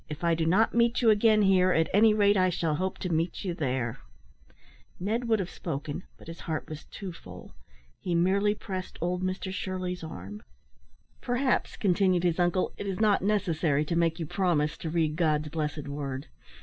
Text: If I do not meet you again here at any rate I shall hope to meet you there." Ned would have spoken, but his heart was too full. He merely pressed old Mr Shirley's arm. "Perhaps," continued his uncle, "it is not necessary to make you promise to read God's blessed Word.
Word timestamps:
If 0.09 0.23
I 0.23 0.33
do 0.33 0.47
not 0.47 0.73
meet 0.73 1.03
you 1.03 1.11
again 1.11 1.43
here 1.43 1.71
at 1.73 1.87
any 1.93 2.11
rate 2.11 2.35
I 2.35 2.49
shall 2.49 2.73
hope 2.73 2.97
to 2.97 3.13
meet 3.13 3.45
you 3.45 3.53
there." 3.53 3.99
Ned 4.99 5.25
would 5.27 5.37
have 5.37 5.51
spoken, 5.51 6.01
but 6.17 6.25
his 6.25 6.39
heart 6.39 6.67
was 6.67 6.85
too 6.85 7.13
full. 7.13 7.53
He 7.99 8.15
merely 8.15 8.55
pressed 8.55 8.97
old 8.99 9.21
Mr 9.21 9.53
Shirley's 9.53 10.03
arm. 10.03 10.41
"Perhaps," 11.21 11.77
continued 11.77 12.23
his 12.23 12.39
uncle, 12.39 12.73
"it 12.79 12.87
is 12.87 12.99
not 12.99 13.21
necessary 13.21 13.85
to 13.85 13.95
make 13.95 14.17
you 14.17 14.25
promise 14.25 14.75
to 14.79 14.89
read 14.89 15.17
God's 15.17 15.49
blessed 15.49 15.87
Word. 15.87 16.25